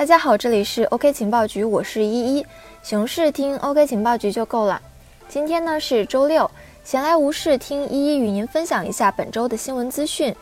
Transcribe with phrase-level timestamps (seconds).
[0.00, 2.46] 大家好，这里是 OK 情报局，我是依依。
[2.82, 4.80] 熊市听 OK 情报局就够了。
[5.28, 6.50] 今天呢是周六，
[6.82, 10.34] 闲来无事听依依与您分享一下本周的新闻资讯。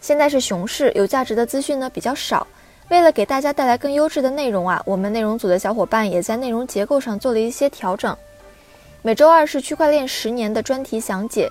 [0.00, 2.46] 现在是熊市，有价值的资讯呢比较少。
[2.88, 8.16] 为了给大家带来更优质的内容啊，我们内容组的小伙伴也在内容结构上做了一些调整。
[9.02, 11.50] 每周二是区块链十年的专题详解，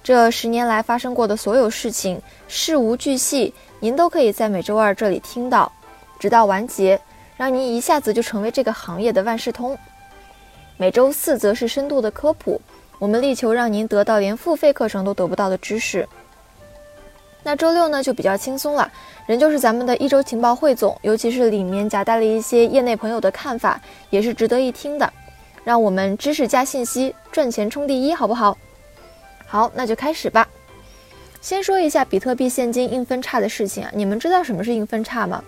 [0.00, 5.72] 这十年来发生过的所有事情，事无巨细，您都可以在每周二这里听到。
[6.22, 7.00] 直到完结，
[7.36, 9.76] 让您一下子就成为这个行业的万事通。
[10.76, 12.62] 每周四则是深度的科普，
[13.00, 16.08] 我们力求让您得到连付费课程都得不到的知识。
[17.42, 18.88] 那周六呢就比较轻松了，
[19.26, 25.12] 仍旧是咱们的一周情报汇总，尤其是里面夹带了一些业内朋友的看法，也是值得一听的。
[25.64, 28.56] 让我们知识加信息，赚钱冲第一，好不好？
[29.44, 30.46] 好，那就开始吧。
[31.40, 35.42] 先说一下比特币现金硬分叉的事情啊，你们知道什么是硬分叉吗？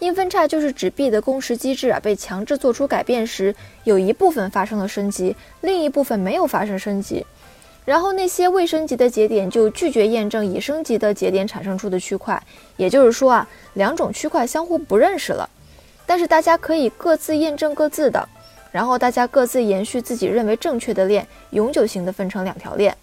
[0.00, 7.24] 硬分叉就是指币的共识机制啊，被强制做出改变时，有一部分发生了升级，另一部分没有发生升级，
[7.84, 12.42] 然后那些未升级的节点就拒绝验证已升级的节点产生出的区块，
[12.78, 15.48] 也就是说啊，两种区块相互不认识了，
[16.06, 18.26] 但是大家可以各自验证各自的，
[18.72, 22.96] 然后大家各自延续自己认为正确的链，永久性的分成两条链。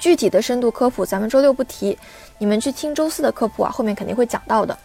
[0.00, 1.96] 具体的深度科普咱们周六不提，
[2.38, 4.76] 你们去听周四的科普啊，后面肯定会讲到的。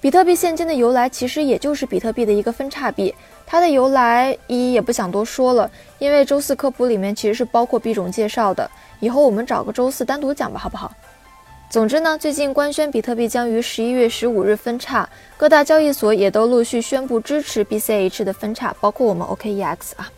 [0.00, 3.12] 比特币现金的由来其实也就是比特币的一个分叉币，
[3.44, 5.68] 它的由来一也不想多说了，
[5.98, 10.92] 因为周四科普里面其实是包括币种介绍的，以后我们找个周四单独讲吧，好不好？
[11.68, 20.08] 总之呢，最近官宣比特币将于十一月十五日分叉，各大交易所也都陆续宣布支持 BCH 的分叉，包括我们 OKEX 啊。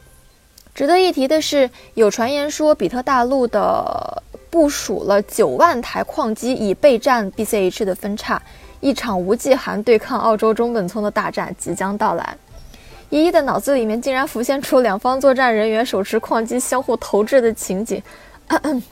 [0.75, 8.41] 值得一提的是，有传言说比特大陆的部署了九万台矿机以备战 BCH 的分叉。
[8.81, 12.37] 一场无忌寒对抗澳洲中本聪的大战即将到来，
[13.11, 18.03] 依依的脑子里面竟然浮现出两方作战人员手持矿机相互投掷的情景。
[18.49, 18.83] 嗯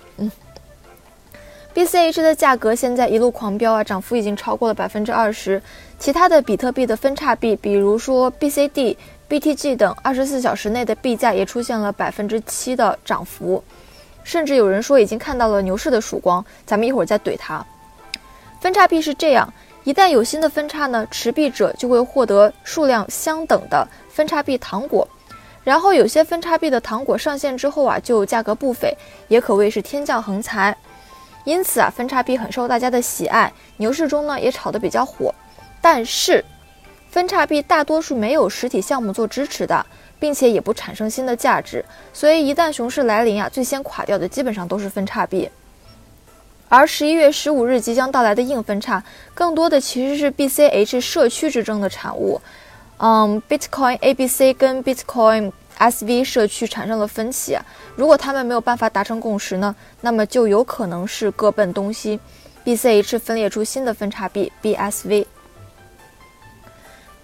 [1.74, 5.60] ，BCH 的价格现在一路狂飙啊，涨幅已经超过了百分之二十。
[5.98, 8.96] 其他的比特币的分叉币，比如说 BCD、
[9.28, 13.64] BTG 等，二十四小时内的币价也出现了百分之七的涨幅，
[14.22, 16.44] 甚至有人说已经看到了牛市的曙光。
[16.66, 17.64] 咱们一会儿再怼它。
[18.60, 19.52] 分叉币是这样。
[19.88, 25.08] 一旦有新的分叉呢，持币者就会获得数量相等的分叉币糖果，
[25.64, 28.94] 然后有些分叉币的糖果上线之后啊，就价格不菲，
[29.28, 30.76] 也可谓是天降横财。
[31.44, 35.34] 因此啊，分叉币很受大家的喜爱，牛市中呢也炒得比较火。
[35.80, 36.44] 但是，
[37.08, 39.86] 分叉币大多数没有实体项目做支持的，
[40.20, 41.82] 并且也不产生新的价值，
[42.12, 45.48] 所以一旦熊市来临啊，最先垮掉的基本上都是分叉币。
[46.68, 49.02] 而十一月十五日即将到来的硬分叉，
[49.34, 52.40] 更多的其实是 BCH 社区之争的产物。
[52.98, 57.56] 嗯，Bitcoin ABC 跟 Bitcoin SV 社区产生了分歧，
[57.94, 62.18] 如果他们没有办法达成共识呢，那么就有可能是各奔东西
[62.64, 65.24] ，BCH 分裂出新的分叉币 BSV。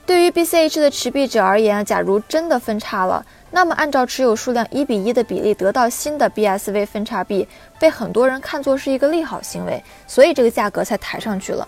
[0.07, 3.25] 对于 BCH 的持币者而言，假如真的分叉了。
[3.55, 7.47] 那么，按照持有数量一比一的比例得到新的 BSV 分叉币，
[7.79, 11.67] 被很多人看作是一个利好行为，所以这个价格才抬上去了。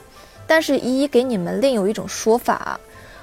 [0.48, 2.76] 但是，一一给你们另有一种说法，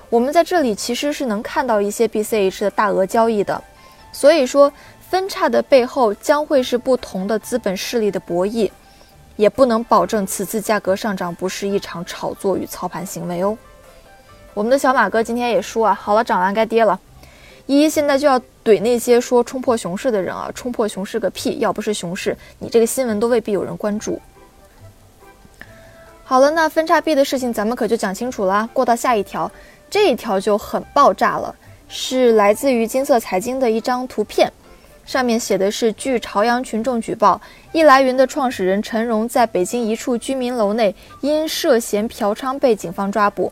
[0.10, 3.62] 我们在这里其实是能看到一些 BCH 的大额交易的。
[4.14, 4.72] 所以说，
[5.10, 8.72] 分叉的背后将会是不同的资本势力的博弈，
[9.36, 13.58] 也不能保证此次价格上涨不是一场炒作与操盘行为哦。
[14.54, 16.98] 我们的小马哥今天也说啊，好了，涨完该跌了。
[17.66, 20.50] 一现在就要怼那些说冲破熊市的人啊！
[20.56, 21.60] 冲破熊市个屁！
[21.60, 24.22] 要不是熊市，你这个新闻都未必有人关注。
[26.24, 28.68] 好了，那分叉币的事情咱们可就讲清楚了。
[28.72, 29.52] 过到下一条，
[29.90, 31.54] 这一条就很爆炸了，
[31.90, 34.50] 是来自于金色财经的一张图片，
[35.06, 37.40] 上面写的是：据朝阳群众举报，
[37.74, 43.52] 易来云的创始人陈荣在北京一处居民楼内因涉嫌嫖娼被警方抓捕。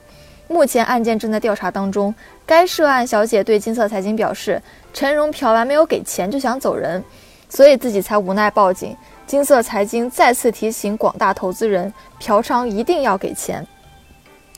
[0.52, 2.14] 目前案件正在调查当中。
[2.46, 4.62] 该涉案小姐对金色财经表示，
[4.94, 7.02] 陈荣嫖完没有给钱就想走人，
[7.48, 8.96] 所以自己才无奈报警。
[9.26, 13.66] 金色财经再次提醒广大投资人，嫖娼一定要给钱。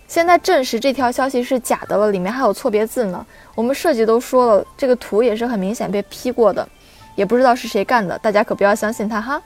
[0.07, 3.23] 现在证实这条消息是假的了，里面还有错别字呢。
[3.53, 6.67] 我们设计都说了，这个图也是很明显被 P 过的，
[7.15, 9.41] 也不知道是谁干的，大家可不要相信他哈。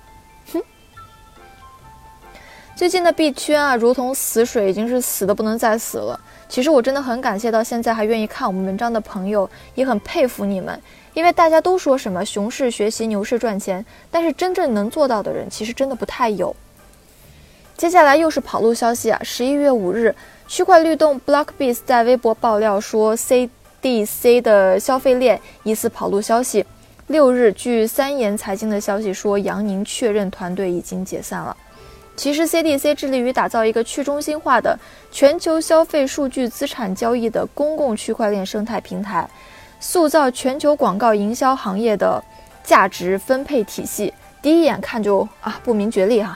[0.54, 0.62] 哼。
[2.76, 6.20] 最近的币圈啊，如同死水，已经是死的不能再死了。
[6.50, 10.82] 其实我真的很感谢到现在还愿意看我们文章的朋友，也很佩服你们，
[11.14, 16.56] 因为大家都说什么熊市学习，牛市赚钱，但是真正能做到的人，其实真的不太有。
[17.76, 19.22] 接下来又是跑路消息啊！
[19.24, 20.16] 十一月五日，
[20.48, 26.66] 区块律动 Blockbase 在微博爆料说 CDC 的消费链疑似跑路消息。
[27.06, 31.56] 六日，据三言财经的消息说，杨宁确认团队已经解散了。
[32.18, 34.78] 其实，CDC 致力于打造一个去中心化的
[35.12, 39.30] 全球消费数据资产交易的公共区块链生态平台，
[39.80, 42.22] 塑造全球广告营销行业的
[42.64, 44.12] 价值分配体系。
[44.42, 46.36] 第一眼看就啊不明觉厉哈。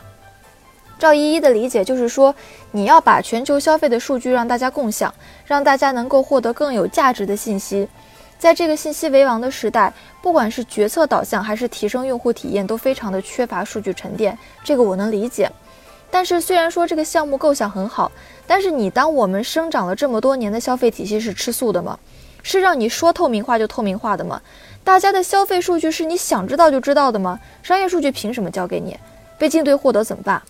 [1.00, 2.34] 赵依依的理解就是说，
[2.70, 5.12] 你要把全球消费的数据让大家共享，
[5.46, 7.88] 让大家能够获得更有价值的信息。
[8.38, 9.92] 在这个信息为王的时代，
[10.22, 14.38] 不管是决策导向还是提升用户体验，都非常的缺乏数据沉淀。
[14.64, 15.52] 这个我能理解。
[16.12, 18.12] 但是虽然说这个项目构想很好，
[18.46, 21.98] 但是你当我们生长了这么多年的消费体系是吃素的吗？
[22.44, 24.42] 是让你说透明化就透明化的吗？
[24.84, 27.40] 大家的消费数据是你想知道就知道的吗？
[27.64, 28.98] 商业数据凭什么交给你？
[29.38, 30.42] 被竞对获得怎么办？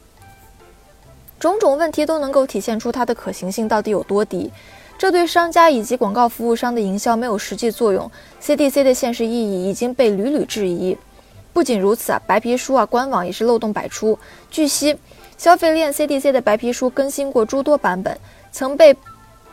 [1.40, 4.52] 种种问题都能够体现出它的可行性到底有多低，
[4.98, 8.10] 这对商家以及广告服务商的营销没有实际作用
[8.42, 10.98] ，CDC 的现实意义已经被屡屡质疑。
[11.52, 14.18] 不仅如此啊，白皮书啊，官网也是漏洞百出。
[14.50, 14.96] 据悉，
[15.42, 18.16] 消费链 CDC 的白皮书更新过诸多版本，
[18.52, 18.96] 曾被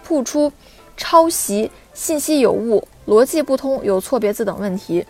[0.04, 0.52] 曝出
[0.98, 5.06] 抄袭、信息有误、逻辑不通、有错别字等问题。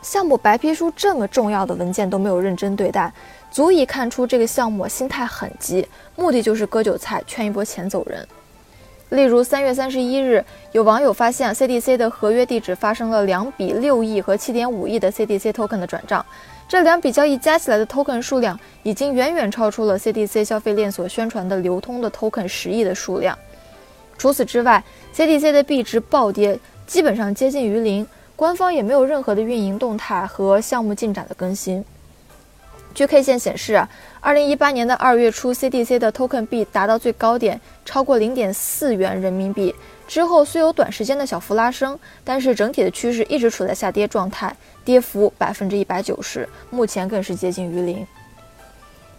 [0.00, 3.12] 项目白皮书这么重要的文件都没有认真对待。
[3.50, 5.86] 足以看出这个项目心态很急，
[6.16, 8.26] 目的就是割韭菜，圈一波钱走人。
[9.10, 16.24] 例如，三月三十一日，有网友发现 CDC 的合约地址发生了两笔六亿和七点五亿的 CDC token 的转账，
[16.68, 23.36] 这两笔交易加起来的 token 数量已经远远超出了 CDC 消费链所宣传的流通的 token 十亿的数量。
[24.18, 24.82] 除此之外
[25.14, 28.06] ，CDC 的币值暴跌，基本上接近于零，
[28.36, 31.82] 官方也没有任何的运营动态和项目进展的更新。
[32.94, 33.88] 据 K 线显示啊，
[34.20, 39.74] 二零一八年的二月初，CDC 的 token 币达到最高点，超过零点四元人民币。
[40.08, 44.54] 之后虽有短时间的小幅拉升，但是整体的趋势一直处在下跌状态，
[44.84, 48.06] 跌幅百分之一百九十，目前更是接近于零。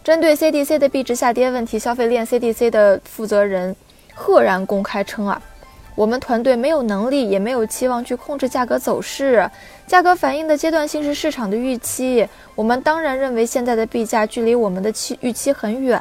[0.04, 3.74] 针对 CDC 的币值下跌问题，消费链 CDC 的负责人
[4.14, 5.40] 赫然公开称啊。
[5.94, 9.48] 我们团队没有能力，也没有期望去控制价格走势。
[9.86, 12.26] 价格反映的阶段性是市场的预期。
[12.54, 16.00] 我们当然认为现在的币价距离我们的期预期很远。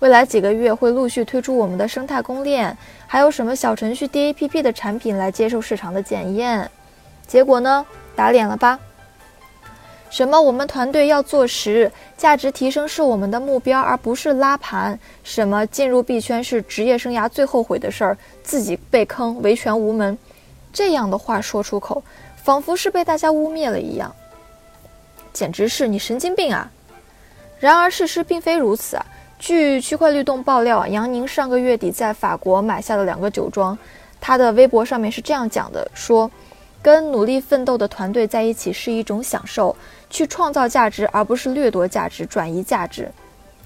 [0.00, 2.76] 未来几个月会陆续推出我们的生态公链，
[3.06, 6.68] 还有什么小程序 DAPP 的产品来接受市场的检验。
[7.26, 7.86] 结果呢？
[8.14, 8.78] 打脸了吧？
[10.12, 10.38] 什么？
[10.38, 14.96] 我们团队要做实，价值提升是我们的目标，而不是拉盘。
[15.24, 15.66] 什么？
[15.68, 20.18] 进入币圈是职业生涯最后悔的事儿，自己被坑，维权无门。
[20.70, 22.04] 这样的话说出口，
[22.36, 24.14] 仿佛是被大家污蔑了一样，
[25.32, 26.70] 简直是你神经病啊！
[27.58, 29.06] 然而事实并非如此啊。
[29.38, 33.78] 据区块律动爆料，杨宁上个月底在法国买下了两个酒庄，
[34.20, 36.30] 他的微博上面是这样讲的：说。
[36.84, 39.76] 跟努力奋斗的团队在一起是一种享受，
[40.12, 43.10] 去创造价值，而不是掠夺价值、转移价值。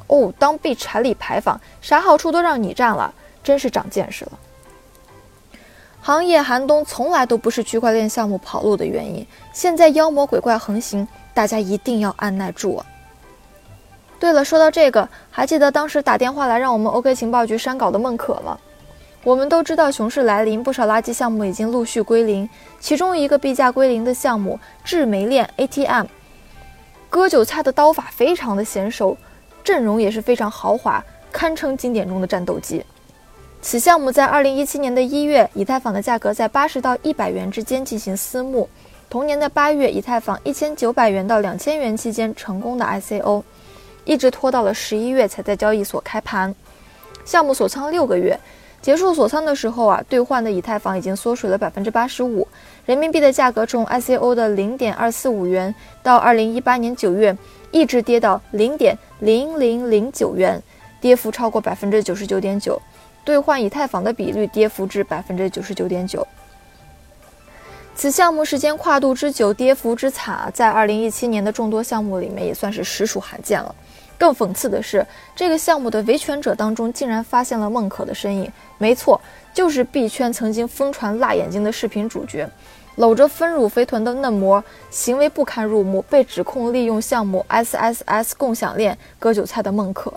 [0.07, 3.13] 哦，当被产里牌坊，啥好处都让你占了，
[3.43, 4.33] 真是长见识了。
[6.01, 12.87] 行业寒冬从来都不是区块链项目跑路的原因，现在妖魔鬼怪横行，大家一定要按耐住啊。
[14.21, 18.57] 对了，说到这个，还记得当时打电话来让我们 OK 情报局删稿的孟可吗？
[19.25, 22.49] 我们都知道熊市来临，不少垃圾项目已经陆续归零。
[22.79, 26.07] 其中一个币价归零的项目智媒链 ATM，
[27.17, 29.17] 割韭菜的刀法非常的娴熟，
[29.65, 32.85] 阵容也是非常豪华，堪称经典中的战斗机。
[33.63, 38.69] 此项目在二零一七年的一月，以太坊的价格在八十到一百元之间进行私募。
[39.09, 43.43] 同年的八月，以太坊一千九百元到两千元期间成功的 ICO，
[44.05, 46.55] 一直拖到了十一月才在交易所开盘。
[47.25, 48.39] 项目锁仓六个月。
[48.87, 52.47] 结束锁仓的时候啊，兑换的以太坊已经缩水了百分之八十五，
[52.85, 55.75] 人民币的价格从 ICO 的零点二四五元
[56.05, 57.37] 到二零一八年九月
[57.73, 60.63] 一直跌到零点零零零九元，
[61.01, 62.81] 跌幅超过百分之九十九点九，
[63.25, 66.25] 兑换以太坊的比率跌幅至百分之九十九点九。
[67.97, 73.75] 此项目时间跨度之久，跌幅之惨，在二零一七年的众多项目里面也算是实属罕见了。
[74.19, 78.51] 更讽刺的是，这个项目的维权者当中竟然发现了孟可的身影。
[78.79, 79.21] 没错，
[79.53, 82.49] 就是币圈曾经疯传辣眼睛的视频主角，
[82.97, 90.13] 搂着丰乳肥臀的嫩模，行为不堪入目，被指控利用项目 SSS 共享链割韭菜的孟可。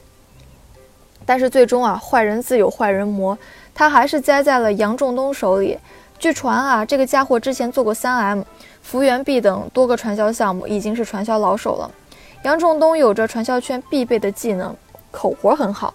[1.26, 3.38] 但是最终啊，坏人自有坏人磨，
[3.76, 5.78] 他还是栽在了杨仲东手里。
[6.18, 8.42] 据传啊，这个家伙之前做过三 M、
[8.82, 11.92] 福源币等多个传销项目，已经是传销老手了。
[12.44, 14.76] 杨仲东有着传销圈必备的技能，
[15.12, 15.94] 口活很好。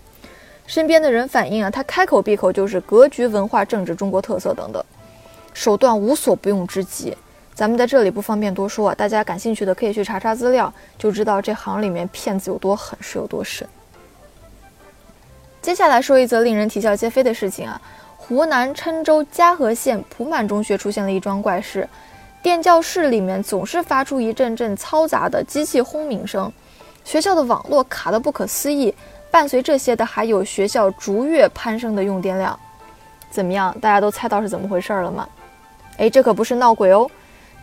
[0.67, 4.85] 身边的人反映啊，他开口闭口就是格局、文化、政治、中国特色等等，
[5.53, 7.17] 手段无所不用之极。
[7.55, 13.67] 咱们在这里不方便多说啊，大家感兴趣的可以去查查资料，就知道这行里面骗子有多狠，是有多深。
[15.63, 17.81] 接下来说一则令人啼笑皆非的事情啊，
[18.17, 21.89] 湖南郴州嘉禾县蒲满中学出现了一桩怪事，
[22.45, 26.53] 电教室里面总是发出一阵阵嘈杂的机器轰鸣声，
[27.03, 28.95] 学校的网络卡得不可思议，
[29.31, 32.61] 伴随这些的还有学校逐月攀升的用电量。
[33.31, 35.27] 怎么样，大家都猜到是怎么回事了吗？
[35.97, 37.11] 哎，这可不是闹鬼哦。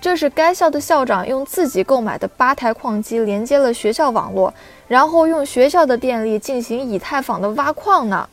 [0.02, 4.52] 这是该校的校长用自己购买的八台矿机连接了学校网络，
[4.88, 8.28] 然后用学校的电力进行以太坊的挖矿呢。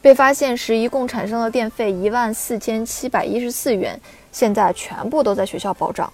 [0.00, 4.00] 被发现时，一共产生了电费一万四千七百一十四元，
[4.38, 6.08] 现在全部都在学校报账。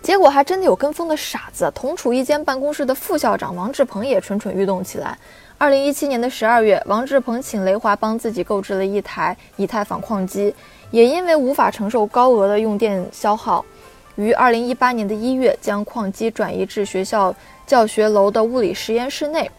[0.00, 5.18] 结果还真的有跟风的傻子，同处一间办公室的副校长王志鹏也蠢蠢欲动起来。
[5.58, 10.54] 二零一七年的十二月，王志鹏请雷华帮自己购置了一台以太坊矿机。
[10.90, 13.62] 也因为无法承受高额的用电消耗，
[14.14, 17.34] 于二零一八年的一月将矿机转移至学校
[17.66, 19.50] 教学楼的物理实验室内，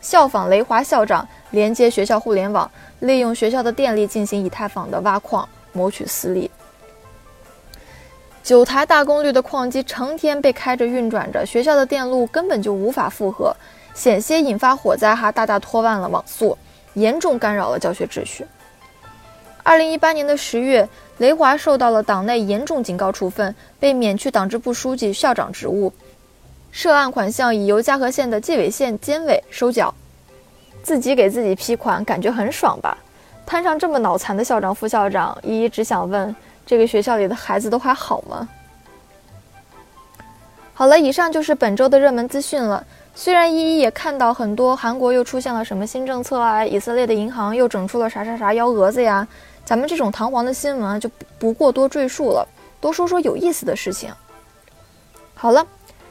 [0.00, 6.50] 效仿雷华校长连接学校互联网，利用学校的电力进行以太坊的挖矿，谋取私利。
[8.42, 13.54] 九台大功率的矿机成天被开着运转着，学校的电路根本就无法负荷，
[13.94, 16.56] 险些引发火灾，还大大拖慢了网速，
[16.94, 18.46] 严重干扰了教学秩序。
[19.62, 25.92] 二零一八年的十月，雷华受到了党内严重警告处分，被免去党支部书记、校长职务。
[26.72, 29.94] 涉案款项已由嘉禾县的纪委县监委收缴。
[30.82, 32.96] 自己给自己批款，感觉很爽吧？
[33.48, 36.36] 摊上这么脑残的校长、副校长，依依只想问：
[36.66, 38.46] 这个学校里的孩子都还好吗？
[40.74, 42.84] 好了，以上就是本周的热门资讯了。
[43.14, 49.26] 虽然依依也看到很多韩国又出现了什么新政策啊，以色列的银行又整出了啥啥啥幺蛾子呀。
[49.64, 52.46] 咱们这种堂皇的新闻就不过多赘述了，
[52.82, 54.12] 多说说有意思的事情。
[55.34, 55.66] 好了，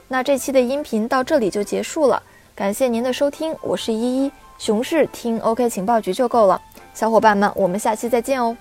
[0.08, 2.24] 那这期的音频到这里就结束了，
[2.56, 6.60] 感谢您的收听，我是依依，熊市听 OK 情报局就够了，
[6.98, 8.58] 小伙伴们，我们下期再见哦。